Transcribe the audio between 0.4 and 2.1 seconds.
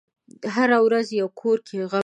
هره ورځ یو کور کې غم وي.